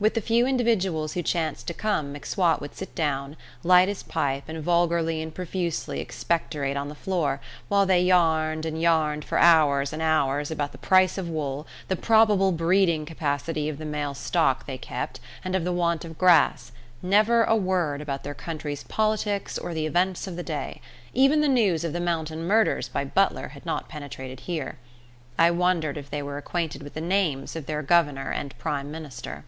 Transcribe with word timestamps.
With 0.00 0.12
the 0.12 0.20
few 0.20 0.46
individuals 0.46 1.14
who 1.14 1.22
chanced 1.22 1.66
to 1.68 1.72
come 1.72 2.12
M'Swat 2.12 2.60
would 2.60 2.74
sit 2.74 2.94
down, 2.94 3.38
light 3.62 3.88
his 3.88 4.02
pipe, 4.02 4.42
and 4.48 4.62
vulgarly 4.62 5.22
and 5.22 5.34
profusely 5.34 5.98
expectorate 5.98 6.76
on 6.76 6.90
the 6.90 6.94
floor, 6.94 7.40
while 7.68 7.86
they 7.86 8.02
yarned 8.02 8.66
and 8.66 8.78
yarned 8.82 9.24
for 9.24 9.38
hours 9.38 9.94
and 9.94 10.02
hours 10.02 10.50
about 10.50 10.72
the 10.72 10.76
price 10.78 11.16
of 11.16 11.30
wool, 11.30 11.66
the 11.88 11.96
probable 11.96 12.52
breeding 12.52 13.06
capacity 13.06 13.66
of 13.70 13.78
the 13.78 13.86
male 13.86 14.12
stock 14.12 14.66
they 14.66 14.76
kept, 14.76 15.20
and 15.42 15.54
of 15.56 15.64
the 15.64 15.72
want 15.72 16.04
of 16.04 16.18
grass 16.18 16.70
never 17.00 17.42
a 17.42 17.56
word 17.56 18.02
about 18.02 18.24
their 18.24 18.34
country's 18.34 18.82
politics 18.82 19.56
or 19.56 19.72
the 19.72 19.86
events 19.86 20.26
of 20.26 20.36
the 20.36 20.42
day; 20.42 20.82
even 21.14 21.40
the 21.40 21.48
news 21.48 21.82
of 21.82 21.94
the 21.94 22.00
"Mountain 22.00 22.44
Murders" 22.46 22.90
by 22.90 23.06
Butler 23.06 23.48
had 23.48 23.64
not 23.64 23.88
penetrated 23.88 24.40
here. 24.40 24.76
I 25.38 25.50
wondered 25.50 25.96
if 25.96 26.10
they 26.10 26.22
were 26.22 26.36
acquainted 26.36 26.82
with 26.82 26.92
the 26.92 27.00
names 27.00 27.56
of 27.56 27.64
their 27.64 27.80
Governor 27.80 28.30
and 28.30 28.58
Prime 28.58 28.90
Minister. 28.90 29.44